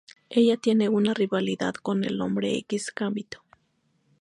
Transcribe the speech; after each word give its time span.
Ella 0.31 0.57
tiene 0.57 0.89
una 0.89 1.13
rivalidad 1.13 1.75
con 1.75 2.03
el 2.05 2.21
Hombre 2.21 2.55
X, 2.57 2.91
Gambito. 2.95 3.43